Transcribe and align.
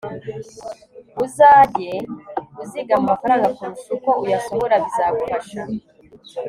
Uzage 1.23 1.91
uzigama 2.61 3.03
amafaranga 3.05 3.47
kurusha 3.55 3.89
uko 3.97 4.09
uyasohora 4.23 4.75
bizagufasha 4.83 5.61